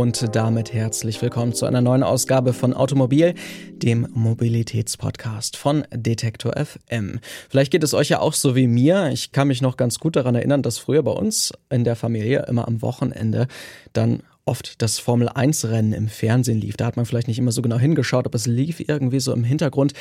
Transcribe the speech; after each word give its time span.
Und 0.00 0.34
damit 0.34 0.72
herzlich 0.72 1.20
willkommen 1.20 1.52
zu 1.52 1.66
einer 1.66 1.82
neuen 1.82 2.02
Ausgabe 2.02 2.54
von 2.54 2.72
Automobil, 2.72 3.34
dem 3.74 4.08
Mobilitätspodcast 4.14 5.58
von 5.58 5.84
Detektor 5.92 6.54
FM. 6.56 7.20
Vielleicht 7.50 7.70
geht 7.70 7.84
es 7.84 7.92
euch 7.92 8.08
ja 8.08 8.20
auch 8.20 8.32
so 8.32 8.56
wie 8.56 8.66
mir. 8.66 9.10
Ich 9.12 9.32
kann 9.32 9.48
mich 9.48 9.60
noch 9.60 9.76
ganz 9.76 9.98
gut 9.98 10.16
daran 10.16 10.34
erinnern, 10.34 10.62
dass 10.62 10.78
früher 10.78 11.02
bei 11.02 11.10
uns 11.10 11.52
in 11.68 11.84
der 11.84 11.96
Familie 11.96 12.46
immer 12.48 12.66
am 12.66 12.80
Wochenende 12.80 13.46
dann 13.92 14.22
oft 14.50 14.82
das 14.82 14.98
Formel 14.98 15.28
1 15.28 15.66
Rennen 15.66 15.92
im 15.92 16.08
Fernsehen 16.08 16.60
lief. 16.60 16.76
Da 16.76 16.86
hat 16.86 16.96
man 16.96 17.06
vielleicht 17.06 17.28
nicht 17.28 17.38
immer 17.38 17.52
so 17.52 17.62
genau 17.62 17.78
hingeschaut, 17.78 18.26
aber 18.26 18.34
es 18.34 18.48
lief 18.48 18.80
irgendwie 18.80 19.20
so 19.20 19.32
im 19.32 19.44
Hintergrund. 19.44 19.92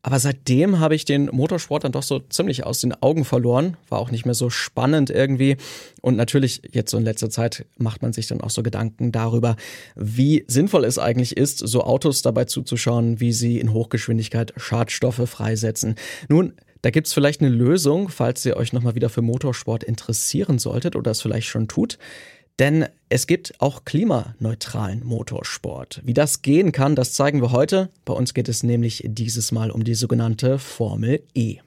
Aber 0.00 0.20
seitdem 0.20 0.78
habe 0.78 0.94
ich 0.94 1.04
den 1.04 1.26
Motorsport 1.26 1.82
dann 1.82 1.90
doch 1.90 2.04
so 2.04 2.20
ziemlich 2.20 2.64
aus 2.64 2.80
den 2.80 2.94
Augen 3.02 3.24
verloren. 3.24 3.76
War 3.88 3.98
auch 3.98 4.12
nicht 4.12 4.24
mehr 4.24 4.34
so 4.34 4.48
spannend 4.48 5.10
irgendwie. 5.10 5.56
Und 6.00 6.16
natürlich, 6.16 6.62
jetzt 6.70 6.92
so 6.92 6.98
in 6.98 7.02
letzter 7.02 7.30
Zeit 7.30 7.66
macht 7.78 8.02
man 8.02 8.12
sich 8.12 8.28
dann 8.28 8.40
auch 8.40 8.50
so 8.50 8.62
Gedanken 8.62 9.10
darüber, 9.10 9.56
wie 9.96 10.44
sinnvoll 10.46 10.84
es 10.84 11.00
eigentlich 11.00 11.36
ist, 11.36 11.58
so 11.58 11.82
Autos 11.82 12.22
dabei 12.22 12.44
zuzuschauen, 12.44 13.18
wie 13.18 13.32
sie 13.32 13.58
in 13.58 13.72
Hochgeschwindigkeit 13.72 14.52
Schadstoffe 14.56 15.28
freisetzen. 15.28 15.96
Nun, 16.28 16.52
da 16.82 16.90
gibt's 16.90 17.12
vielleicht 17.12 17.40
eine 17.40 17.50
Lösung, 17.50 18.08
falls 18.08 18.46
ihr 18.46 18.56
euch 18.56 18.72
nochmal 18.72 18.94
wieder 18.94 19.08
für 19.08 19.22
Motorsport 19.22 19.82
interessieren 19.82 20.60
solltet 20.60 20.94
oder 20.94 21.10
es 21.10 21.20
vielleicht 21.20 21.48
schon 21.48 21.66
tut. 21.66 21.98
Denn 22.58 22.86
es 23.10 23.26
gibt 23.26 23.60
auch 23.60 23.84
klimaneutralen 23.84 25.04
Motorsport. 25.04 26.00
Wie 26.04 26.14
das 26.14 26.40
gehen 26.40 26.72
kann, 26.72 26.94
das 26.94 27.12
zeigen 27.12 27.42
wir 27.42 27.52
heute. 27.52 27.90
Bei 28.06 28.14
uns 28.14 28.32
geht 28.32 28.48
es 28.48 28.62
nämlich 28.62 29.02
dieses 29.04 29.52
Mal 29.52 29.70
um 29.70 29.84
die 29.84 29.94
sogenannte 29.94 30.58
Formel 30.58 31.22
E. 31.34 31.58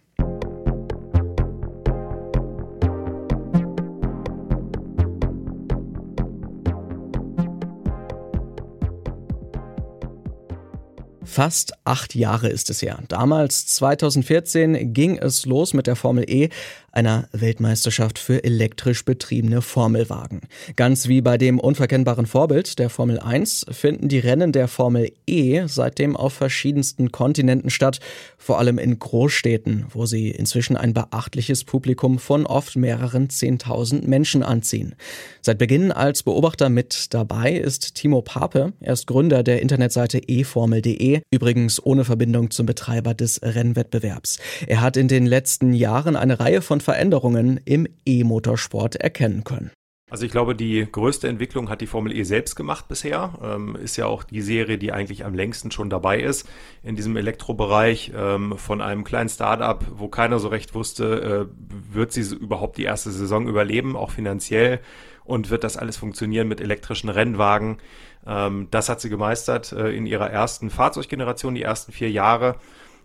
Fast 11.40 11.74
acht 11.86 12.16
Jahre 12.16 12.50
ist 12.50 12.72
es 12.72 12.82
her. 12.82 13.00
Damals, 13.08 13.68
2014, 13.68 14.94
ging 14.94 15.18
es 15.20 15.46
los 15.46 15.76
mit 15.76 15.86
der 15.86 15.96
Formel 15.96 16.26
E, 16.28 16.50
einer 16.92 17.28
Weltmeisterschaft 17.32 18.20
für 18.20 18.44
elektrisch 18.44 19.06
betriebene 19.06 19.62
Formelwagen. 19.62 20.42
Ganz 20.76 21.08
wie 21.08 21.22
bei 21.22 21.38
dem 21.38 21.60
unverkennbaren 21.60 22.26
Vorbild 22.26 22.80
der 22.80 22.90
Formel 22.90 23.20
1 23.20 23.66
finden 23.72 24.08
die 24.08 24.20
Rennen 24.20 24.52
der 24.52 24.68
Formel 24.68 25.12
E 25.28 25.64
seitdem 25.68 26.16
auf 26.16 26.34
verschiedensten 26.34 27.12
Kontinenten 27.12 27.70
statt, 27.70 28.00
vor 28.38 28.60
allem 28.60 28.78
in 28.78 28.98
Großstädten, 28.98 29.86
wo 29.92 30.06
sie 30.06 30.32
inzwischen 30.32 30.76
ein 30.76 30.94
beachtliches 30.94 31.64
Publikum 31.64 32.20
von 32.20 32.46
oft 32.46 32.76
mehreren 32.76 33.30
Zehntausend 33.30 34.08
Menschen 34.08 34.44
anziehen. 34.44 34.96
Seit 35.42 35.58
Beginn 35.58 35.92
als 35.92 36.24
Beobachter 36.24 36.70
mit 36.70 37.14
dabei 37.14 37.54
ist 37.54 37.96
Timo 37.96 38.22
Pape, 38.22 38.74
er 38.80 38.94
ist 38.94 39.08
Gründer 39.08 39.44
der 39.44 39.62
Internetseite 39.62 40.22
eformel.de, 40.28 41.22
übrigens 41.32 41.84
ohne 41.84 42.06
Verbindung 42.06 42.52
zum 42.52 42.66
Betreiber 42.66 43.14
des 43.14 43.42
Rennwettbewerbs. 43.44 44.40
Er 44.68 44.82
hat 44.82 44.98
in 44.98 45.08
den 45.08 45.26
letzten 45.26 45.74
Jahren 45.74 46.16
eine 46.16 46.40
Reihe 46.40 46.62
von 46.62 46.79
Veränderungen 46.82 47.60
im 47.66 47.88
E-Motorsport 48.06 48.96
erkennen 48.96 49.44
können. 49.44 49.72
Also 50.10 50.26
ich 50.26 50.32
glaube, 50.32 50.56
die 50.56 50.88
größte 50.92 51.28
Entwicklung 51.28 51.70
hat 51.70 51.82
die 51.82 51.88
Formel 51.88 52.16
E 52.16 52.24
selbst 52.24 52.56
gemacht 52.56 52.88
bisher. 52.88 53.34
Ähm, 53.44 53.76
ist 53.76 53.96
ja 53.96 54.08
auch 54.08 54.24
die 54.24 54.42
Serie, 54.42 54.80
die 54.80 54.92
eigentlich 54.92 55.24
am 55.24 55.36
längsten 55.36 55.70
schon 55.70 55.90
dabei 55.90 56.20
ist 56.20 56.50
in 56.84 56.96
diesem 56.96 57.16
Elektrobereich. 57.16 58.12
Ähm, 58.16 58.58
von 58.58 58.82
einem 58.82 59.04
kleinen 59.04 59.30
Startup, 59.30 59.86
wo 59.96 60.08
keiner 60.08 60.40
so 60.40 60.48
recht 60.48 60.74
wusste, 60.74 61.50
äh, 61.52 61.94
wird 61.94 62.12
sie 62.12 62.22
überhaupt 62.36 62.78
die 62.78 62.86
erste 62.86 63.12
Saison 63.12 63.48
überleben, 63.48 63.96
auch 63.96 64.10
finanziell. 64.10 64.80
Und 65.26 65.52
wird 65.52 65.64
das 65.64 65.78
alles 65.78 65.98
funktionieren 65.98 66.48
mit 66.48 66.60
elektrischen 66.60 67.10
Rennwagen? 67.10 67.78
Ähm, 68.26 68.68
das 68.72 68.90
hat 68.90 69.02
sie 69.02 69.10
gemeistert 69.10 69.72
äh, 69.74 69.92
in 69.92 70.08
ihrer 70.08 70.32
ersten 70.32 70.72
Fahrzeuggeneration, 70.72 71.54
die 71.54 71.62
ersten 71.62 71.92
vier 71.92 72.10
Jahre. 72.10 72.56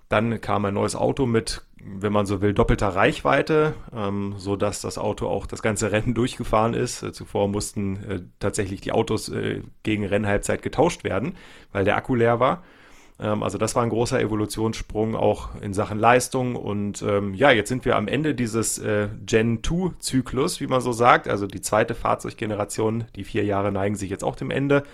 Dann 0.08 0.40
kam 0.40 0.64
ein 0.64 0.74
neues 0.74 0.96
Auto 0.96 1.26
mit, 1.26 1.62
wenn 1.84 2.12
man 2.12 2.26
so 2.26 2.40
will, 2.40 2.54
doppelter 2.54 2.88
Reichweite, 2.88 3.74
ähm, 3.94 4.34
so 4.38 4.56
dass 4.56 4.80
das 4.80 4.98
Auto 4.98 5.28
auch 5.28 5.46
das 5.46 5.62
ganze 5.62 5.92
Rennen 5.92 6.14
durchgefahren 6.14 6.74
ist. 6.74 7.02
Äh, 7.02 7.12
zuvor 7.12 7.48
mussten 7.48 7.96
äh, 8.04 8.20
tatsächlich 8.38 8.80
die 8.80 8.92
Autos 8.92 9.28
äh, 9.28 9.62
gegen 9.82 10.04
Rennhalbzeit 10.06 10.62
getauscht 10.62 11.04
werden, 11.04 11.34
weil 11.72 11.84
der 11.84 11.96
Akku 11.96 12.14
leer 12.14 12.40
war. 12.40 12.62
Ähm, 13.20 13.42
also 13.42 13.58
das 13.58 13.74
war 13.74 13.82
ein 13.82 13.90
großer 13.90 14.20
Evolutionssprung 14.20 15.14
auch 15.14 15.60
in 15.60 15.74
Sachen 15.74 15.98
Leistung. 15.98 16.56
Und 16.56 17.02
ähm, 17.02 17.34
ja, 17.34 17.50
jetzt 17.50 17.68
sind 17.68 17.84
wir 17.84 17.96
am 17.96 18.08
Ende 18.08 18.34
dieses 18.34 18.78
äh, 18.78 19.08
Gen 19.24 19.62
2 19.62 19.92
Zyklus, 19.98 20.60
wie 20.60 20.66
man 20.66 20.80
so 20.80 20.92
sagt. 20.92 21.28
Also 21.28 21.46
die 21.46 21.60
zweite 21.60 21.94
Fahrzeuggeneration, 21.94 23.04
die 23.16 23.24
vier 23.24 23.44
Jahre 23.44 23.72
neigen 23.72 23.96
sich 23.96 24.10
jetzt 24.10 24.24
auch 24.24 24.36
dem 24.36 24.50
Ende 24.50 24.84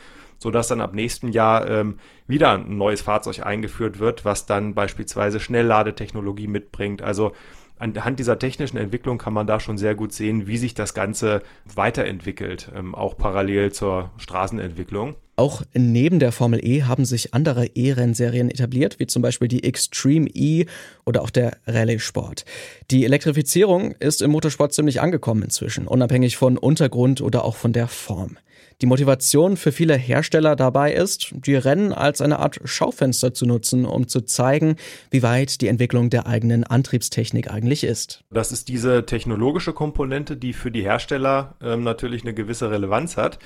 sodass 0.41 0.69
dann 0.69 0.81
ab 0.81 0.95
nächsten 0.95 1.29
Jahr 1.29 1.69
ähm, 1.69 1.99
wieder 2.27 2.53
ein 2.53 2.77
neues 2.77 3.03
Fahrzeug 3.03 3.47
eingeführt 3.47 4.01
wird, 4.01 4.25
was 4.25 4.47
dann 4.47 4.75
beispielsweise 4.75 5.39
Schnellladetechnologie 5.39 6.49
mitbringt. 6.49 7.03
Also 7.03 7.33
anhand 7.79 8.19
dieser 8.19 8.39
technischen 8.39 8.79
Entwicklung 8.79 9.19
kann 9.19 9.35
man 9.35 9.47
da 9.47 9.61
schon 9.61 9.79
sehr 9.79 9.95
gut 9.95 10.13
sehen, 10.13 10.47
wie 10.47 10.57
sich 10.57 10.75
das 10.75 10.95
Ganze 10.95 11.43
weiterentwickelt, 11.75 12.73
ähm, 12.75 12.95
auch 12.95 13.17
parallel 13.17 13.71
zur 13.73 14.11
Straßenentwicklung. 14.17 15.15
Auch 15.37 15.63
neben 15.73 16.19
der 16.19 16.33
Formel 16.33 16.63
E 16.63 16.83
haben 16.83 17.07
sich 17.07 17.33
andere 17.33 17.65
E-Rennserien 17.65 18.51
etabliert, 18.51 18.99
wie 18.99 19.07
zum 19.07 19.23
Beispiel 19.23 19.49
die 19.49 19.65
Extreme 19.65 20.29
E 20.29 20.67
oder 21.07 21.23
auch 21.23 21.31
der 21.31 21.57
Rallye 21.67 21.99
Sport. 21.99 22.45
Die 22.91 23.07
Elektrifizierung 23.07 23.93
ist 23.93 24.21
im 24.21 24.33
Motorsport 24.33 24.75
ziemlich 24.75 25.01
angekommen 25.01 25.43
inzwischen, 25.43 25.87
unabhängig 25.87 26.37
von 26.37 26.59
Untergrund 26.59 27.23
oder 27.23 27.43
auch 27.47 27.57
von 27.57 27.73
der 27.73 27.89
Form. 27.89 28.37
Die 28.81 28.87
Motivation 28.87 29.59
für 29.59 29.73
viele 29.73 29.95
Hersteller 29.95 30.57
dabei 30.57 30.95
ist, 30.95 31.33
die 31.33 31.55
Rennen 31.55 31.93
als 31.93 32.23
eine 32.23 32.39
Art 32.39 32.61
Schaufenster 32.65 33.35
zu 33.35 33.45
nutzen, 33.45 33.85
um 33.85 34.09
zu 34.09 34.23
zeigen, 34.23 34.77
wie 35.11 35.23
weit 35.23 35.61
die 35.61 35.69
Entwicklung 35.69 36.09
der 36.09 36.27
eigenen 36.27 36.65
Antriebstechnik 36.65 37.51
eigentlich 37.51 37.85
ist. 37.85 38.25
Das 38.31 38.53
ist 38.53 38.69
diese 38.69 39.05
technologische 39.05 39.75
Komponente, 39.75 40.37
die 40.39 40.55
für 40.55 40.71
die 40.71 40.83
Hersteller 40.83 41.57
ähm, 41.61 41.85
natürlich 41.85 42.23
eine 42.23 42.33
gewisse 42.33 42.71
Relevanz 42.71 43.19
hat. 43.19 43.39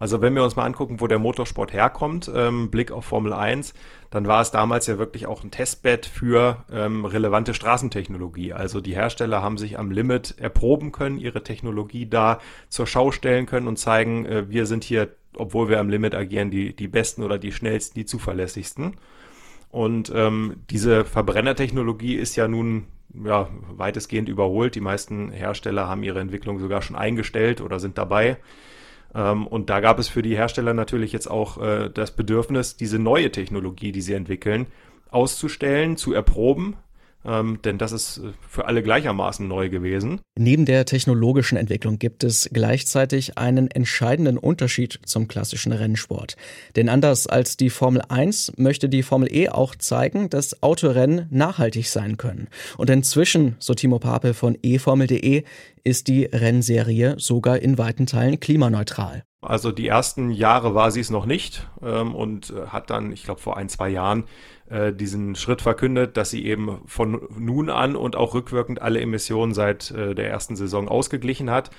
Also 0.00 0.22
wenn 0.22 0.34
wir 0.36 0.44
uns 0.44 0.54
mal 0.54 0.64
angucken, 0.64 1.00
wo 1.00 1.08
der 1.08 1.18
Motorsport 1.18 1.72
herkommt, 1.72 2.30
ähm, 2.32 2.70
Blick 2.70 2.92
auf 2.92 3.04
Formel 3.04 3.32
1, 3.32 3.74
dann 4.10 4.28
war 4.28 4.40
es 4.40 4.52
damals 4.52 4.86
ja 4.86 4.96
wirklich 4.96 5.26
auch 5.26 5.42
ein 5.42 5.50
Testbett 5.50 6.06
für 6.06 6.64
ähm, 6.72 7.04
relevante 7.04 7.52
Straßentechnologie. 7.52 8.52
Also 8.52 8.80
die 8.80 8.94
Hersteller 8.94 9.42
haben 9.42 9.58
sich 9.58 9.76
am 9.76 9.90
Limit 9.90 10.36
erproben 10.38 10.92
können, 10.92 11.18
ihre 11.18 11.42
Technologie 11.42 12.06
da 12.06 12.38
zur 12.68 12.86
Schau 12.86 13.10
stellen 13.10 13.46
können 13.46 13.66
und 13.66 13.76
zeigen, 13.76 14.24
äh, 14.24 14.48
wir 14.48 14.66
sind 14.66 14.84
hier, 14.84 15.08
obwohl 15.36 15.68
wir 15.68 15.80
am 15.80 15.88
Limit 15.88 16.14
agieren, 16.14 16.52
die, 16.52 16.76
die 16.76 16.88
besten 16.88 17.24
oder 17.24 17.36
die 17.36 17.50
schnellsten, 17.50 17.98
die 17.98 18.06
zuverlässigsten. 18.06 18.96
Und 19.70 20.12
ähm, 20.14 20.58
diese 20.70 21.04
Verbrennertechnologie 21.04 22.14
ist 22.14 22.36
ja 22.36 22.46
nun 22.46 22.86
ja, 23.24 23.48
weitestgehend 23.76 24.28
überholt. 24.28 24.76
Die 24.76 24.80
meisten 24.80 25.32
Hersteller 25.32 25.88
haben 25.88 26.04
ihre 26.04 26.20
Entwicklung 26.20 26.60
sogar 26.60 26.82
schon 26.82 26.94
eingestellt 26.94 27.60
oder 27.60 27.80
sind 27.80 27.98
dabei. 27.98 28.36
Ähm, 29.14 29.46
und 29.46 29.70
da 29.70 29.80
gab 29.80 29.98
es 29.98 30.08
für 30.08 30.22
die 30.22 30.36
Hersteller 30.36 30.74
natürlich 30.74 31.12
jetzt 31.12 31.30
auch 31.30 31.60
äh, 31.62 31.90
das 31.90 32.12
Bedürfnis, 32.12 32.76
diese 32.76 32.98
neue 32.98 33.32
Technologie, 33.32 33.92
die 33.92 34.02
sie 34.02 34.14
entwickeln, 34.14 34.66
auszustellen, 35.10 35.96
zu 35.96 36.12
erproben, 36.12 36.76
ähm, 37.28 37.60
denn 37.62 37.78
das 37.78 37.92
ist 37.92 38.18
äh, 38.18 38.32
für 38.48 38.66
alle 38.66 38.82
gleichermaßen 38.82 39.46
neu 39.46 39.68
gewesen. 39.68 40.20
Neben 40.38 40.64
der 40.64 40.86
technologischen 40.86 41.58
Entwicklung 41.58 41.98
gibt 41.98 42.24
es 42.24 42.48
gleichzeitig 42.52 43.36
einen 43.36 43.70
entscheidenden 43.70 44.38
Unterschied 44.38 44.98
zum 45.04 45.28
klassischen 45.28 45.72
Rennsport. 45.72 46.36
Denn 46.74 46.88
anders 46.88 47.26
als 47.26 47.56
die 47.56 47.70
Formel 47.70 48.02
1 48.08 48.54
möchte 48.56 48.88
die 48.88 49.02
Formel 49.02 49.32
E 49.32 49.50
auch 49.50 49.74
zeigen, 49.74 50.30
dass 50.30 50.62
Autorennen 50.62 51.26
nachhaltig 51.30 51.88
sein 51.88 52.16
können. 52.16 52.48
Und 52.78 52.88
inzwischen, 52.88 53.56
so 53.58 53.74
Timo 53.74 53.98
Pape 53.98 54.32
von 54.32 54.56
eFormel.de, 54.62 55.44
ist 55.84 56.08
die 56.08 56.24
Rennserie 56.24 57.16
sogar 57.18 57.58
in 57.58 57.76
weiten 57.76 58.06
Teilen 58.06 58.40
klimaneutral. 58.40 59.24
Also 59.40 59.70
die 59.70 59.86
ersten 59.86 60.30
Jahre 60.30 60.74
war 60.74 60.90
sie 60.90 61.00
es 61.00 61.10
noch 61.10 61.24
nicht 61.24 61.68
ähm, 61.80 62.14
und 62.14 62.50
äh, 62.50 62.66
hat 62.68 62.90
dann, 62.90 63.12
ich 63.12 63.22
glaube 63.22 63.40
vor 63.40 63.56
ein, 63.56 63.68
zwei 63.68 63.88
Jahren, 63.88 64.24
äh, 64.68 64.92
diesen 64.92 65.36
Schritt 65.36 65.62
verkündet, 65.62 66.16
dass 66.16 66.30
sie 66.30 66.44
eben 66.44 66.80
von 66.86 67.20
nun 67.38 67.70
an 67.70 67.94
und 67.94 68.16
auch 68.16 68.34
rückwirkend 68.34 68.82
alle 68.82 69.00
Emissionen 69.00 69.54
seit 69.54 69.92
äh, 69.92 70.16
der 70.16 70.28
ersten 70.28 70.56
Saison 70.56 70.88
ausgeglichen 70.88 71.50
hat. 71.50 71.70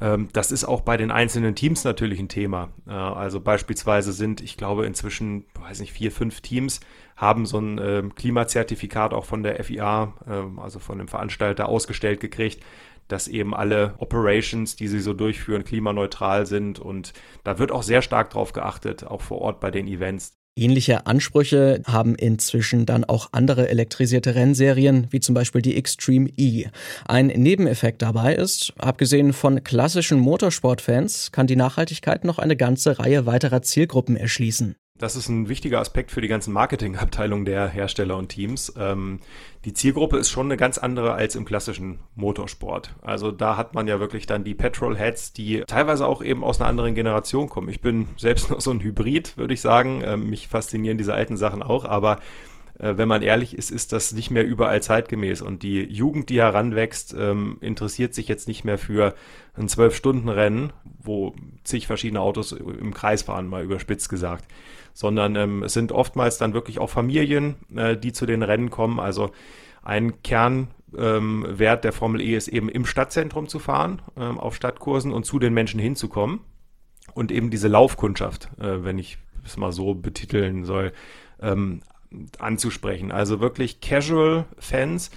Ähm, 0.00 0.28
das 0.32 0.50
ist 0.50 0.64
auch 0.64 0.80
bei 0.80 0.96
den 0.96 1.12
einzelnen 1.12 1.54
Teams 1.54 1.84
natürlich 1.84 2.18
ein 2.18 2.28
Thema. 2.28 2.70
Äh, 2.88 2.90
also 2.90 3.38
beispielsweise 3.40 4.12
sind, 4.12 4.40
ich 4.40 4.56
glaube, 4.56 4.84
inzwischen, 4.84 5.44
weiß 5.54 5.78
nicht, 5.78 5.92
vier, 5.92 6.10
fünf 6.10 6.40
Teams 6.40 6.80
haben 7.16 7.46
so 7.46 7.58
ein 7.58 7.78
äh, 7.78 8.02
Klimazertifikat 8.14 9.14
auch 9.14 9.24
von 9.24 9.44
der 9.44 9.62
FIA, 9.62 10.14
äh, 10.26 10.60
also 10.60 10.80
von 10.80 10.98
dem 10.98 11.06
Veranstalter, 11.06 11.68
ausgestellt 11.68 12.18
gekriegt 12.18 12.60
dass 13.08 13.28
eben 13.28 13.54
alle 13.54 13.94
Operations, 13.98 14.76
die 14.76 14.88
sie 14.88 15.00
so 15.00 15.12
durchführen, 15.14 15.64
klimaneutral 15.64 16.46
sind. 16.46 16.78
Und 16.78 17.12
da 17.44 17.58
wird 17.58 17.72
auch 17.72 17.82
sehr 17.82 18.02
stark 18.02 18.30
drauf 18.30 18.52
geachtet, 18.52 19.04
auch 19.04 19.22
vor 19.22 19.40
Ort 19.40 19.60
bei 19.60 19.70
den 19.70 19.88
Events. 19.88 20.38
Ähnliche 20.58 21.06
Ansprüche 21.06 21.82
haben 21.86 22.16
inzwischen 22.16 22.84
dann 22.84 23.04
auch 23.04 23.28
andere 23.30 23.68
elektrisierte 23.68 24.34
Rennserien, 24.34 25.06
wie 25.10 25.20
zum 25.20 25.32
Beispiel 25.32 25.62
die 25.62 25.76
Extreme 25.76 26.30
E. 26.36 26.66
Ein 27.06 27.28
Nebeneffekt 27.28 28.02
dabei 28.02 28.34
ist, 28.34 28.72
abgesehen 28.76 29.32
von 29.32 29.62
klassischen 29.62 30.18
Motorsportfans, 30.18 31.30
kann 31.30 31.46
die 31.46 31.54
Nachhaltigkeit 31.54 32.24
noch 32.24 32.40
eine 32.40 32.56
ganze 32.56 32.98
Reihe 32.98 33.24
weiterer 33.24 33.62
Zielgruppen 33.62 34.16
erschließen. 34.16 34.74
Das 34.98 35.14
ist 35.14 35.28
ein 35.28 35.48
wichtiger 35.48 35.78
Aspekt 35.78 36.10
für 36.10 36.20
die 36.20 36.28
ganzen 36.28 36.52
Marketingabteilungen 36.52 37.44
der 37.44 37.68
Hersteller 37.68 38.16
und 38.16 38.30
Teams. 38.30 38.72
Ähm, 38.76 39.20
die 39.64 39.72
Zielgruppe 39.72 40.18
ist 40.18 40.28
schon 40.28 40.46
eine 40.46 40.56
ganz 40.56 40.76
andere 40.76 41.12
als 41.12 41.36
im 41.36 41.44
klassischen 41.44 42.00
Motorsport. 42.16 42.96
Also 43.00 43.30
da 43.30 43.56
hat 43.56 43.74
man 43.74 43.86
ja 43.86 44.00
wirklich 44.00 44.26
dann 44.26 44.42
die 44.42 44.54
Petrolheads, 44.54 45.32
die 45.32 45.62
teilweise 45.66 46.06
auch 46.06 46.20
eben 46.20 46.42
aus 46.42 46.60
einer 46.60 46.68
anderen 46.68 46.96
Generation 46.96 47.48
kommen. 47.48 47.68
Ich 47.68 47.80
bin 47.80 48.08
selbst 48.16 48.50
noch 48.50 48.60
so 48.60 48.72
ein 48.72 48.80
Hybrid, 48.80 49.36
würde 49.36 49.54
ich 49.54 49.60
sagen. 49.60 50.02
Ähm, 50.04 50.30
mich 50.30 50.48
faszinieren 50.48 50.98
diese 50.98 51.14
alten 51.14 51.36
Sachen 51.36 51.62
auch, 51.62 51.84
aber 51.84 52.18
äh, 52.78 52.96
wenn 52.96 53.08
man 53.08 53.22
ehrlich 53.22 53.56
ist, 53.56 53.70
ist 53.70 53.92
das 53.92 54.12
nicht 54.12 54.30
mehr 54.30 54.46
überall 54.46 54.82
zeitgemäß. 54.82 55.42
Und 55.42 55.62
die 55.62 55.82
Jugend, 55.82 56.28
die 56.30 56.40
heranwächst, 56.40 57.14
ähm, 57.18 57.58
interessiert 57.60 58.14
sich 58.14 58.28
jetzt 58.28 58.48
nicht 58.48 58.64
mehr 58.64 58.78
für 58.78 59.14
ein 59.54 59.68
Zwölf-Stunden-Rennen, 59.68 60.72
wo 61.00 61.34
zig 61.68 61.86
verschiedene 61.86 62.20
Autos 62.20 62.52
im 62.52 62.94
Kreis 62.94 63.22
fahren, 63.22 63.48
mal 63.48 63.62
überspitzt 63.62 64.08
gesagt 64.08 64.44
sondern 64.98 65.36
ähm, 65.36 65.62
es 65.62 65.74
sind 65.74 65.92
oftmals 65.92 66.38
dann 66.38 66.54
wirklich 66.54 66.80
auch 66.80 66.90
Familien, 66.90 67.54
äh, 67.76 67.96
die 67.96 68.12
zu 68.12 68.26
den 68.26 68.42
Rennen 68.42 68.68
kommen. 68.68 68.98
Also 68.98 69.30
ein 69.80 70.24
Kernwert 70.24 70.72
ähm, 70.96 71.80
der 71.82 71.92
Formel 71.92 72.20
E 72.20 72.34
ist 72.34 72.48
eben 72.48 72.68
im 72.68 72.84
Stadtzentrum 72.84 73.46
zu 73.46 73.60
fahren, 73.60 74.02
ähm, 74.16 74.40
auf 74.40 74.56
Stadtkursen 74.56 75.12
und 75.12 75.22
zu 75.22 75.38
den 75.38 75.54
Menschen 75.54 75.78
hinzukommen. 75.78 76.40
Und 77.14 77.30
eben 77.30 77.50
diese 77.50 77.68
Laufkundschaft, 77.68 78.48
äh, 78.58 78.82
wenn 78.82 78.98
ich 78.98 79.18
es 79.44 79.56
mal 79.56 79.70
so 79.70 79.94
betiteln 79.94 80.64
soll, 80.64 80.92
ähm, 81.40 81.82
anzusprechen. 82.40 83.12
Also 83.12 83.38
wirklich 83.38 83.80
Casual-Fans, 83.80 85.12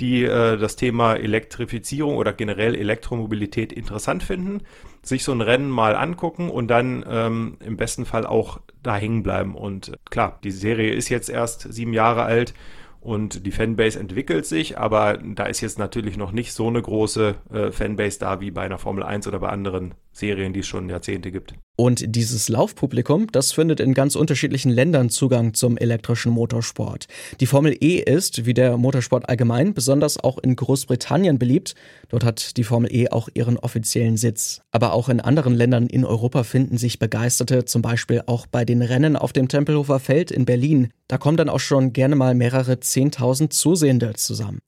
die 0.00 0.24
äh, 0.24 0.56
das 0.56 0.76
Thema 0.76 1.14
Elektrifizierung 1.14 2.16
oder 2.16 2.32
generell 2.32 2.74
Elektromobilität 2.74 3.70
interessant 3.70 4.22
finden, 4.22 4.62
sich 5.08 5.24
so 5.24 5.32
ein 5.32 5.40
Rennen 5.40 5.70
mal 5.70 5.94
angucken 5.94 6.50
und 6.50 6.68
dann 6.68 7.04
ähm, 7.08 7.56
im 7.60 7.76
besten 7.76 8.04
Fall 8.04 8.26
auch 8.26 8.60
da 8.82 8.96
hängen 8.96 9.22
bleiben. 9.22 9.54
Und 9.54 9.88
äh, 9.88 9.96
klar, 10.10 10.38
die 10.42 10.50
Serie 10.50 10.92
ist 10.92 11.08
jetzt 11.08 11.28
erst 11.28 11.72
sieben 11.72 11.92
Jahre 11.92 12.22
alt 12.24 12.54
und 13.00 13.46
die 13.46 13.52
Fanbase 13.52 14.00
entwickelt 14.00 14.46
sich, 14.46 14.78
aber 14.78 15.18
da 15.18 15.44
ist 15.44 15.60
jetzt 15.60 15.78
natürlich 15.78 16.16
noch 16.16 16.32
nicht 16.32 16.52
so 16.52 16.66
eine 16.66 16.82
große 16.82 17.36
äh, 17.52 17.70
Fanbase 17.70 18.18
da 18.18 18.40
wie 18.40 18.50
bei 18.50 18.62
einer 18.62 18.78
Formel 18.78 19.04
1 19.04 19.28
oder 19.28 19.38
bei 19.38 19.48
anderen 19.48 19.94
Serien, 20.12 20.52
die 20.52 20.60
es 20.60 20.66
schon 20.66 20.88
Jahrzehnte 20.88 21.30
gibt. 21.30 21.54
Und 21.76 22.16
dieses 22.16 22.48
Laufpublikum, 22.48 23.26
das 23.30 23.52
findet 23.52 23.80
in 23.80 23.92
ganz 23.92 24.16
unterschiedlichen 24.16 24.70
Ländern 24.70 25.10
Zugang 25.10 25.52
zum 25.52 25.76
elektrischen 25.76 26.32
Motorsport. 26.32 27.06
Die 27.40 27.46
Formel 27.46 27.76
E 27.78 27.98
ist, 27.98 28.46
wie 28.46 28.54
der 28.54 28.78
Motorsport 28.78 29.28
allgemein, 29.28 29.74
besonders 29.74 30.18
auch 30.18 30.38
in 30.38 30.56
Großbritannien 30.56 31.38
beliebt. 31.38 31.74
Dort 32.08 32.24
hat 32.24 32.56
die 32.56 32.64
Formel 32.64 32.90
E 32.94 33.10
auch 33.10 33.28
ihren 33.34 33.58
offiziellen 33.58 34.16
Sitz. 34.16 34.62
Aber 34.70 34.94
auch 34.94 35.10
in 35.10 35.20
anderen 35.20 35.54
Ländern 35.54 35.86
in 35.86 36.06
Europa 36.06 36.44
finden 36.44 36.78
sich 36.78 36.98
Begeisterte, 36.98 37.66
zum 37.66 37.82
Beispiel 37.82 38.22
auch 38.24 38.46
bei 38.46 38.64
den 38.64 38.80
Rennen 38.80 39.14
auf 39.14 39.34
dem 39.34 39.48
Tempelhofer 39.48 40.00
Feld 40.00 40.30
in 40.30 40.46
Berlin. 40.46 40.88
Da 41.08 41.18
kommen 41.18 41.36
dann 41.36 41.48
auch 41.48 41.60
schon 41.60 41.92
gerne 41.92 42.16
mal 42.16 42.34
mehrere 42.34 42.80
Zehntausend 42.80 43.52
Zusehende 43.52 44.14
zusammen. 44.14 44.58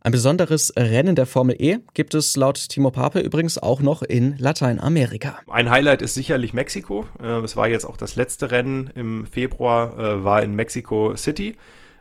Ein 0.00 0.12
besonderes 0.12 0.72
Rennen 0.76 1.16
der 1.16 1.26
Formel 1.26 1.56
E 1.58 1.78
gibt 1.92 2.14
es 2.14 2.36
laut 2.36 2.68
Timo 2.68 2.92
Pape 2.92 3.18
übrigens 3.18 3.58
auch 3.58 3.80
noch 3.80 4.02
in 4.02 4.38
Lateinamerika. 4.38 5.40
Ein 5.48 5.70
Highlight 5.70 6.02
ist 6.02 6.14
sicherlich 6.14 6.54
Mexiko. 6.54 7.04
Äh, 7.20 7.40
es 7.40 7.56
war 7.56 7.66
jetzt 7.66 7.84
auch 7.84 7.96
das 7.96 8.14
letzte 8.14 8.52
Rennen 8.52 8.90
im 8.94 9.26
Februar, 9.26 9.98
äh, 9.98 10.24
war 10.24 10.40
in 10.44 10.54
Mexico 10.54 11.16
City. 11.16 11.56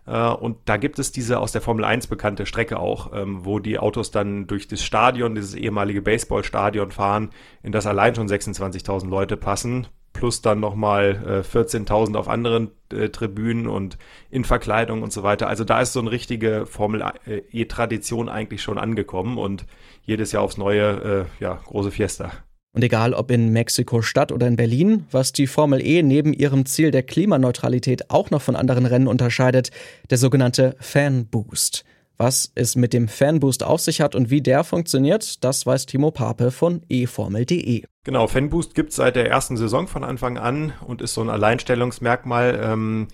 Äh, 0.06 0.30
und 0.30 0.58
da 0.66 0.78
gibt 0.78 1.00
es 1.00 1.12
diese 1.12 1.40
aus 1.40 1.52
der 1.52 1.62
Formel 1.62 1.84
1 1.84 2.06
bekannte 2.06 2.46
Strecke 2.46 2.80
auch, 2.80 3.14
ähm, 3.14 3.46
wo 3.46 3.58
die 3.58 3.80
Autos 3.80 4.12
dann 4.12 4.46
durch 4.46 4.68
das 4.68 4.84
Stadion, 4.84 5.34
dieses 5.34 5.56
ehemalige 5.56 6.04
Baseballstadion 6.04 6.92
fahren, 6.92 7.32
in 7.64 7.72
das 7.72 7.88
allein 7.88 8.14
schon 8.14 8.28
26.000 8.28 9.10
Leute 9.10 9.38
passen 9.38 9.88
plus 10.18 10.42
dann 10.42 10.60
nochmal 10.60 11.44
äh, 11.46 11.58
14.000 11.58 12.16
auf 12.16 12.28
anderen 12.28 12.72
äh, 12.92 13.10
Tribünen 13.10 13.68
und 13.68 13.98
in 14.30 14.44
Verkleidung 14.44 15.04
und 15.04 15.14
so 15.14 15.24
weiter. 15.24 15.48
Also 15.48 15.64
da 15.64 15.81
ist 15.81 15.94
so 15.94 16.00
eine 16.00 16.12
richtige 16.12 16.66
Formel 16.66 17.04
E-Tradition 17.52 18.30
eigentlich 18.30 18.62
schon 18.62 18.78
angekommen 18.78 19.38
und 19.38 19.66
jedes 20.04 20.31
Jahr 20.31 20.44
aufs 20.44 20.58
neue, 20.58 21.28
äh, 21.40 21.44
ja, 21.44 21.60
große 21.66 21.92
Fiesta. 21.92 22.31
Und 22.74 22.84
egal 22.84 23.14
ob 23.14 23.31
in 23.31 23.52
Mexiko-Stadt 23.54 24.31
oder 24.31 24.48
in 24.48 24.56
Berlin, 24.56 25.06
was 25.10 25.31
die 25.31 25.48
Formel 25.48 25.84
E 25.84 26.04
neben 26.04 26.31
ihrem 26.34 26.66
Ziel 26.66 26.92
der 26.92 27.02
Klimaneutralität 27.02 28.12
auch 28.12 28.30
noch 28.30 28.42
von 28.42 28.56
anderen 28.56 28.86
Rennen 28.86 29.08
unterscheidet, 29.08 29.72
der 30.10 30.18
sogenannte 30.20 30.75
Fan 30.80 31.25
Boost. 31.25 31.86
Was 32.18 32.52
es 32.56 32.75
mit 32.75 32.94
dem 32.94 33.08
Fanboost 33.08 33.64
auf 33.64 33.80
sich 33.80 34.02
hat 34.02 34.16
und 34.16 34.31
wie 34.31 34.42
der 34.42 34.64
funktioniert, 34.64 35.44
das 35.44 35.66
weiß 35.66 35.86
Timo 35.86 36.10
Pape 36.10 36.50
von 36.50 36.81
eFormel.de. 36.90 37.84
Genau, 38.04 38.28
Fanboost 38.28 38.74
gibt 38.74 38.90
es 38.90 38.96
seit 38.96 39.16
der 39.16 39.30
ersten 39.30 39.56
Saison 39.56 39.88
von 39.88 40.04
Anfang 40.04 40.38
an 40.38 40.74
und 40.86 41.02
ist 41.02 41.14
so 41.14 41.22
ein 41.22 41.30
Alleinstellungsmerkmal. 41.30 42.60
Ähm, 42.64 43.08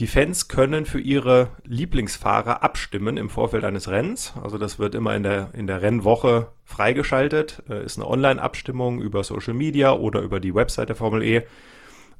die 0.00 0.06
Fans 0.06 0.48
können 0.48 0.86
für 0.86 0.98
ihre 0.98 1.48
Lieblingsfahrer 1.64 2.62
abstimmen 2.62 3.18
im 3.18 3.28
Vorfeld 3.28 3.64
eines 3.64 3.88
Rennens. 3.88 4.32
Also 4.42 4.56
das 4.56 4.78
wird 4.78 4.94
immer 4.94 5.14
in 5.14 5.22
der, 5.22 5.50
in 5.52 5.66
der 5.66 5.82
Rennwoche 5.82 6.48
freigeschaltet. 6.64 7.62
Äh, 7.68 7.84
ist 7.84 7.98
eine 7.98 8.08
Online-Abstimmung 8.08 9.00
über 9.02 9.22
Social 9.22 9.54
Media 9.54 9.92
oder 9.92 10.22
über 10.22 10.40
die 10.40 10.54
Website 10.54 10.88
der 10.88 10.96
Formel 10.96 11.22
E. 11.22 11.42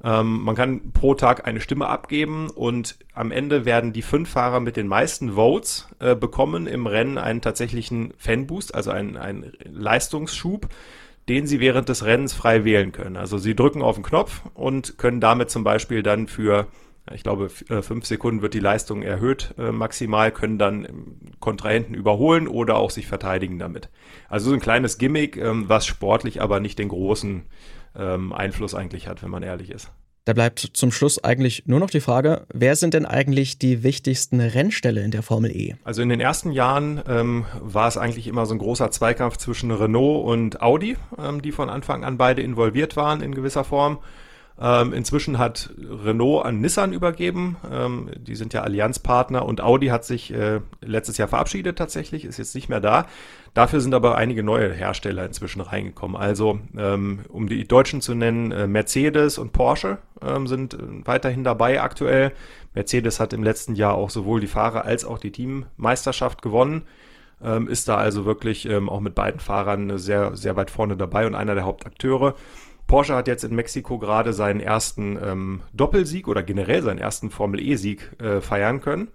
Ähm, 0.03 0.43
man 0.43 0.55
kann 0.55 0.91
pro 0.93 1.13
Tag 1.13 1.47
eine 1.47 1.61
Stimme 1.61 1.87
abgeben 1.87 2.49
und 2.49 2.97
am 3.13 3.31
Ende 3.31 3.65
werden 3.65 3.93
die 3.93 4.01
fünf 4.01 4.29
Fahrer 4.29 4.59
mit 4.59 4.77
den 4.77 4.87
meisten 4.87 5.33
Votes 5.33 5.87
äh, 5.99 6.15
bekommen 6.15 6.67
im 6.67 6.87
Rennen 6.87 7.17
einen 7.17 7.41
tatsächlichen 7.41 8.13
Fanboost, 8.17 8.73
also 8.73 8.91
einen, 8.91 9.17
einen 9.17 9.51
Leistungsschub, 9.63 10.67
den 11.29 11.45
sie 11.45 11.59
während 11.59 11.87
des 11.89 12.03
Rennens 12.03 12.33
frei 12.33 12.65
wählen 12.65 12.91
können. 12.91 13.15
Also 13.15 13.37
sie 13.37 13.55
drücken 13.55 13.81
auf 13.83 13.95
den 13.95 14.03
Knopf 14.03 14.41
und 14.53 14.97
können 14.97 15.21
damit 15.21 15.51
zum 15.51 15.63
Beispiel 15.63 16.01
dann 16.03 16.27
für 16.27 16.67
ich 17.13 17.23
glaube, 17.23 17.49
äh, 17.69 17.81
fünf 17.81 18.05
Sekunden 18.05 18.41
wird 18.41 18.53
die 18.53 18.59
Leistung 18.59 19.01
erhöht 19.01 19.55
äh, 19.57 19.71
maximal, 19.71 20.31
können 20.31 20.59
dann 20.59 20.87
Kontrahenten 21.39 21.95
überholen 21.95 22.47
oder 22.47 22.77
auch 22.77 22.91
sich 22.91 23.07
verteidigen 23.07 23.57
damit. 23.57 23.89
Also 24.29 24.49
so 24.49 24.53
ein 24.53 24.61
kleines 24.61 24.97
Gimmick, 24.97 25.35
ähm, 25.35 25.67
was 25.67 25.85
sportlich 25.85 26.41
aber 26.41 26.59
nicht 26.59 26.77
den 26.77 26.89
großen 26.89 27.43
ähm, 27.95 28.33
Einfluss 28.33 28.75
eigentlich 28.75 29.07
hat, 29.07 29.23
wenn 29.23 29.29
man 29.29 29.43
ehrlich 29.43 29.69
ist. 29.71 29.91
Da 30.25 30.33
bleibt 30.33 30.59
zum 30.59 30.91
Schluss 30.91 31.23
eigentlich 31.23 31.63
nur 31.65 31.79
noch 31.79 31.89
die 31.89 31.99
Frage, 31.99 32.45
wer 32.53 32.75
sind 32.75 32.93
denn 32.93 33.07
eigentlich 33.07 33.57
die 33.57 33.81
wichtigsten 33.81 34.39
Rennställe 34.39 35.01
in 35.01 35.09
der 35.09 35.23
Formel 35.23 35.49
E? 35.55 35.75
Also 35.83 36.03
in 36.03 36.09
den 36.09 36.19
ersten 36.19 36.51
Jahren 36.51 37.01
ähm, 37.07 37.45
war 37.59 37.87
es 37.87 37.97
eigentlich 37.97 38.27
immer 38.27 38.45
so 38.45 38.53
ein 38.53 38.59
großer 38.59 38.91
Zweikampf 38.91 39.37
zwischen 39.37 39.71
Renault 39.71 40.23
und 40.27 40.61
Audi, 40.61 40.95
ähm, 41.17 41.41
die 41.41 41.51
von 41.51 41.69
Anfang 41.69 42.03
an 42.03 42.17
beide 42.17 42.43
involviert 42.43 42.95
waren 42.95 43.21
in 43.21 43.33
gewisser 43.33 43.63
Form. 43.63 43.97
Ähm, 44.63 44.93
inzwischen 44.93 45.39
hat 45.39 45.71
Renault 45.79 46.45
an 46.45 46.61
Nissan 46.61 46.93
übergeben. 46.93 47.57
Ähm, 47.71 48.11
die 48.15 48.35
sind 48.35 48.53
ja 48.53 48.61
Allianzpartner 48.61 49.43
und 49.43 49.59
Audi 49.59 49.87
hat 49.87 50.05
sich 50.05 50.31
äh, 50.31 50.59
letztes 50.81 51.17
Jahr 51.17 51.27
verabschiedet 51.27 51.79
tatsächlich, 51.79 52.25
ist 52.25 52.37
jetzt 52.37 52.53
nicht 52.53 52.69
mehr 52.69 52.79
da. 52.79 53.07
Dafür 53.55 53.81
sind 53.81 53.95
aber 53.95 54.15
einige 54.17 54.43
neue 54.43 54.71
Hersteller 54.71 55.25
inzwischen 55.25 55.61
reingekommen. 55.61 56.15
Also, 56.15 56.59
ähm, 56.77 57.21
um 57.29 57.49
die 57.49 57.67
Deutschen 57.67 58.01
zu 58.01 58.13
nennen, 58.13 58.51
äh, 58.51 58.67
Mercedes 58.67 59.39
und 59.39 59.51
Porsche 59.51 59.97
ähm, 60.21 60.45
sind 60.45 60.75
äh, 60.75 60.77
weiterhin 61.05 61.43
dabei 61.43 61.81
aktuell. 61.81 62.31
Mercedes 62.75 63.19
hat 63.19 63.33
im 63.33 63.43
letzten 63.43 63.73
Jahr 63.73 63.95
auch 63.95 64.11
sowohl 64.11 64.41
die 64.41 64.47
Fahrer 64.47 64.85
als 64.85 65.05
auch 65.05 65.17
die 65.17 65.31
Teammeisterschaft 65.31 66.43
gewonnen. 66.43 66.83
Ähm, 67.43 67.67
ist 67.67 67.87
da 67.87 67.97
also 67.97 68.25
wirklich 68.25 68.67
ähm, 68.67 68.89
auch 68.89 68.99
mit 68.99 69.15
beiden 69.15 69.39
Fahrern 69.39 69.97
sehr, 69.97 70.35
sehr 70.35 70.55
weit 70.55 70.69
vorne 70.69 70.95
dabei 70.95 71.25
und 71.25 71.33
einer 71.33 71.55
der 71.55 71.65
Hauptakteure. 71.65 72.35
Porsche 72.91 73.15
hat 73.15 73.29
jetzt 73.29 73.45
in 73.45 73.55
Mexiko 73.55 73.99
gerade 73.99 74.33
seinen 74.33 74.59
ersten 74.59 75.17
ähm, 75.23 75.61
Doppelsieg 75.71 76.27
oder 76.27 76.43
generell 76.43 76.83
seinen 76.83 76.97
ersten 76.97 77.29
Formel 77.29 77.61
E-Sieg 77.61 78.11
äh, 78.21 78.41
feiern 78.41 78.81
können. 78.81 79.07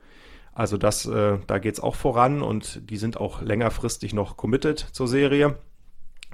Also 0.55 0.79
das, 0.79 1.05
äh, 1.05 1.37
da 1.47 1.59
geht's 1.59 1.81
auch 1.81 1.95
voran 1.95 2.41
und 2.41 2.89
die 2.89 2.97
sind 2.97 3.21
auch 3.21 3.43
längerfristig 3.43 4.15
noch 4.15 4.39
committed 4.39 4.79
zur 4.79 5.09
Serie. 5.09 5.59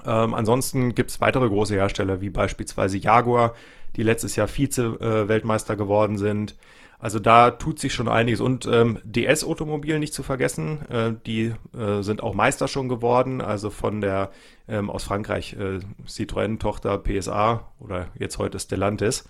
Ähm, 0.06 0.34
ansonsten 0.34 0.94
gibt's 0.94 1.20
weitere 1.20 1.48
große 1.48 1.74
Hersteller 1.74 2.20
wie 2.20 2.30
beispielsweise 2.30 2.96
Jaguar, 2.96 3.54
die 3.96 4.04
letztes 4.04 4.36
Jahr 4.36 4.46
Vize-Weltmeister 4.46 5.74
äh, 5.74 5.76
geworden 5.76 6.18
sind. 6.18 6.54
Also 7.02 7.18
da 7.18 7.50
tut 7.50 7.80
sich 7.80 7.92
schon 7.92 8.06
einiges. 8.06 8.40
Und 8.40 8.64
ähm, 8.64 9.00
DS-Automobil 9.02 9.98
nicht 9.98 10.14
zu 10.14 10.22
vergessen, 10.22 10.88
äh, 10.88 11.12
die 11.26 11.52
äh, 11.76 12.00
sind 12.02 12.22
auch 12.22 12.32
Meister 12.32 12.68
schon 12.68 12.88
geworden, 12.88 13.40
also 13.40 13.70
von 13.70 14.00
der 14.00 14.30
ähm, 14.68 14.88
aus 14.88 15.02
Frankreich 15.02 15.54
äh, 15.54 15.80
Citroën-Tochter 16.06 16.98
PSA 16.98 17.72
oder 17.80 18.06
jetzt 18.16 18.38
heute 18.38 18.60
Stellantis. 18.60 19.28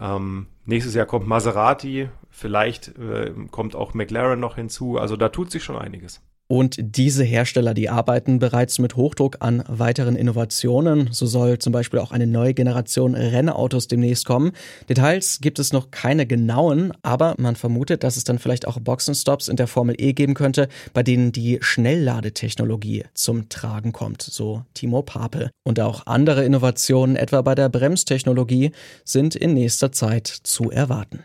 Ähm, 0.00 0.48
nächstes 0.64 0.94
Jahr 0.94 1.06
kommt 1.06 1.28
Maserati, 1.28 2.08
vielleicht 2.30 2.98
äh, 2.98 3.32
kommt 3.52 3.76
auch 3.76 3.94
McLaren 3.94 4.40
noch 4.40 4.56
hinzu. 4.56 4.98
Also 4.98 5.16
da 5.16 5.28
tut 5.28 5.52
sich 5.52 5.62
schon 5.62 5.78
einiges. 5.78 6.20
Und 6.46 6.76
diese 6.78 7.24
Hersteller, 7.24 7.72
die 7.72 7.88
arbeiten 7.88 8.38
bereits 8.38 8.78
mit 8.78 8.96
Hochdruck 8.96 9.38
an 9.40 9.64
weiteren 9.66 10.14
Innovationen. 10.14 11.08
So 11.10 11.24
soll 11.26 11.58
zum 11.58 11.72
Beispiel 11.72 11.98
auch 12.00 12.12
eine 12.12 12.26
neue 12.26 12.52
Generation 12.52 13.14
Rennautos 13.14 13.88
demnächst 13.88 14.26
kommen. 14.26 14.52
Details 14.88 15.38
gibt 15.40 15.58
es 15.58 15.72
noch 15.72 15.90
keine 15.90 16.26
genauen, 16.26 16.92
aber 17.02 17.34
man 17.38 17.56
vermutet, 17.56 18.04
dass 18.04 18.18
es 18.18 18.24
dann 18.24 18.38
vielleicht 18.38 18.68
auch 18.68 18.78
Boxenstops 18.78 19.48
in 19.48 19.56
der 19.56 19.66
Formel 19.66 19.94
E 19.98 20.12
geben 20.12 20.34
könnte, 20.34 20.68
bei 20.92 21.02
denen 21.02 21.32
die 21.32 21.58
Schnellladetechnologie 21.62 23.04
zum 23.14 23.48
Tragen 23.48 23.92
kommt, 23.92 24.20
so 24.20 24.64
Timo 24.74 25.02
Pape. 25.02 25.50
Und 25.64 25.80
auch 25.80 26.06
andere 26.06 26.44
Innovationen, 26.44 27.16
etwa 27.16 27.40
bei 27.40 27.54
der 27.54 27.70
Bremstechnologie, 27.70 28.72
sind 29.04 29.34
in 29.34 29.54
nächster 29.54 29.92
Zeit 29.92 30.26
zu 30.26 30.70
erwarten. 30.70 31.24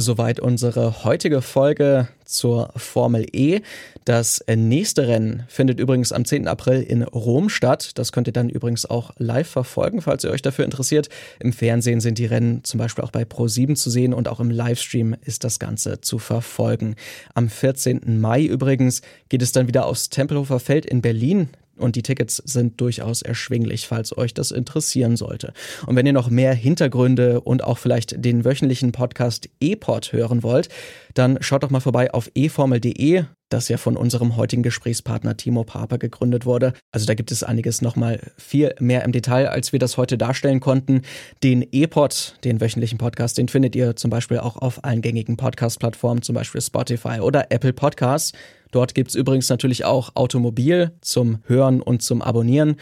Soweit 0.00 0.38
unsere 0.38 1.02
heutige 1.02 1.42
Folge 1.42 2.06
zur 2.24 2.70
Formel 2.76 3.26
E. 3.32 3.62
Das 4.04 4.44
nächste 4.48 5.08
Rennen 5.08 5.42
findet 5.48 5.80
übrigens 5.80 6.12
am 6.12 6.24
10. 6.24 6.46
April 6.46 6.82
in 6.82 7.02
Rom 7.02 7.48
statt. 7.48 7.98
Das 7.98 8.12
könnt 8.12 8.28
ihr 8.28 8.32
dann 8.32 8.48
übrigens 8.48 8.86
auch 8.86 9.10
live 9.18 9.48
verfolgen, 9.48 10.00
falls 10.00 10.22
ihr 10.22 10.30
euch 10.30 10.40
dafür 10.40 10.64
interessiert. 10.64 11.08
Im 11.40 11.52
Fernsehen 11.52 11.98
sind 11.98 12.18
die 12.18 12.26
Rennen 12.26 12.62
zum 12.62 12.78
Beispiel 12.78 13.02
auch 13.02 13.10
bei 13.10 13.24
Pro7 13.24 13.74
zu 13.74 13.90
sehen 13.90 14.14
und 14.14 14.28
auch 14.28 14.38
im 14.38 14.52
Livestream 14.52 15.16
ist 15.24 15.42
das 15.42 15.58
Ganze 15.58 16.00
zu 16.00 16.20
verfolgen. 16.20 16.94
Am 17.34 17.48
14. 17.48 18.20
Mai 18.20 18.44
übrigens 18.44 19.02
geht 19.28 19.42
es 19.42 19.50
dann 19.50 19.66
wieder 19.66 19.86
aufs 19.86 20.10
Tempelhofer 20.10 20.60
Feld 20.60 20.86
in 20.86 21.02
Berlin. 21.02 21.48
Und 21.78 21.96
die 21.96 22.02
Tickets 22.02 22.36
sind 22.44 22.80
durchaus 22.80 23.22
erschwinglich, 23.22 23.86
falls 23.86 24.16
euch 24.16 24.34
das 24.34 24.50
interessieren 24.50 25.16
sollte. 25.16 25.52
Und 25.86 25.96
wenn 25.96 26.06
ihr 26.06 26.12
noch 26.12 26.30
mehr 26.30 26.54
Hintergründe 26.54 27.40
und 27.40 27.64
auch 27.64 27.78
vielleicht 27.78 28.24
den 28.24 28.44
wöchentlichen 28.44 28.92
Podcast 28.92 29.48
E-Pod 29.60 30.12
hören 30.12 30.42
wollt, 30.42 30.68
dann 31.14 31.38
schaut 31.40 31.62
doch 31.62 31.70
mal 31.70 31.80
vorbei 31.80 32.12
auf 32.12 32.30
eformel.de, 32.34 33.24
das 33.48 33.68
ja 33.68 33.76
von 33.76 33.96
unserem 33.96 34.36
heutigen 34.36 34.62
Gesprächspartner 34.62 35.36
Timo 35.36 35.64
Paper 35.64 35.98
gegründet 35.98 36.46
wurde. 36.46 36.72
Also 36.92 37.06
da 37.06 37.14
gibt 37.14 37.32
es 37.32 37.42
einiges 37.42 37.82
nochmal 37.82 38.20
viel 38.36 38.74
mehr 38.78 39.04
im 39.04 39.12
Detail, 39.12 39.48
als 39.48 39.72
wir 39.72 39.78
das 39.78 39.96
heute 39.96 40.18
darstellen 40.18 40.60
konnten. 40.60 41.02
Den 41.42 41.66
E-Pod, 41.70 42.36
den 42.44 42.60
wöchentlichen 42.60 42.98
Podcast, 42.98 43.38
den 43.38 43.48
findet 43.48 43.74
ihr 43.76 43.96
zum 43.96 44.10
Beispiel 44.10 44.38
auch 44.38 44.56
auf 44.56 44.84
allen 44.84 45.02
gängigen 45.02 45.36
Podcast-Plattformen, 45.36 46.22
zum 46.22 46.34
Beispiel 46.34 46.60
Spotify 46.60 47.20
oder 47.20 47.50
Apple 47.50 47.72
Podcasts. 47.72 48.32
Dort 48.70 48.94
gibt 48.94 49.10
es 49.10 49.14
übrigens 49.14 49.48
natürlich 49.48 49.84
auch 49.84 50.14
Automobil 50.14 50.92
zum 51.00 51.38
Hören 51.46 51.80
und 51.80 52.02
zum 52.02 52.20
Abonnieren. 52.20 52.76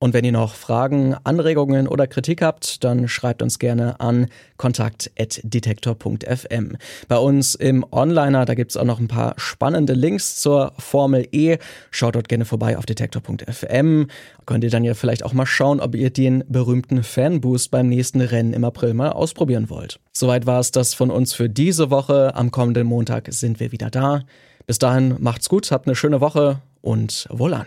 Und 0.00 0.14
wenn 0.14 0.24
ihr 0.24 0.30
noch 0.30 0.54
Fragen, 0.54 1.16
Anregungen 1.24 1.88
oder 1.88 2.06
Kritik 2.06 2.40
habt, 2.40 2.84
dann 2.84 3.08
schreibt 3.08 3.42
uns 3.42 3.58
gerne 3.58 3.98
an 3.98 4.28
kontakt.detektor.fm. 4.56 6.76
Bei 7.08 7.16
uns 7.16 7.56
im 7.56 7.84
Onliner, 7.90 8.44
da 8.44 8.54
gibt 8.54 8.70
es 8.70 8.76
auch 8.76 8.84
noch 8.84 9.00
ein 9.00 9.08
paar 9.08 9.34
spannende 9.38 9.94
Links 9.94 10.36
zur 10.36 10.72
Formel 10.78 11.26
E. 11.32 11.56
Schaut 11.90 12.14
dort 12.14 12.28
gerne 12.28 12.44
vorbei 12.44 12.78
auf 12.78 12.86
detektor.fm. 12.86 14.06
Könnt 14.46 14.62
ihr 14.62 14.70
dann 14.70 14.84
ja 14.84 14.94
vielleicht 14.94 15.24
auch 15.24 15.32
mal 15.32 15.46
schauen, 15.46 15.80
ob 15.80 15.96
ihr 15.96 16.10
den 16.10 16.44
berühmten 16.48 17.02
Fanboost 17.02 17.72
beim 17.72 17.88
nächsten 17.88 18.20
Rennen 18.20 18.52
im 18.52 18.64
April 18.64 18.94
mal 18.94 19.10
ausprobieren 19.10 19.68
wollt. 19.68 19.98
Soweit 20.12 20.46
war 20.46 20.60
es 20.60 20.70
das 20.70 20.94
von 20.94 21.10
uns 21.10 21.32
für 21.32 21.48
diese 21.48 21.90
Woche. 21.90 22.36
Am 22.36 22.52
kommenden 22.52 22.86
Montag 22.86 23.32
sind 23.32 23.58
wir 23.58 23.72
wieder 23.72 23.90
da. 23.90 24.22
Bis 24.64 24.78
dahin 24.78 25.16
macht's 25.18 25.48
gut, 25.48 25.72
habt 25.72 25.88
eine 25.88 25.96
schöne 25.96 26.20
Woche 26.20 26.60
und 26.82 27.26
wohlan. 27.30 27.66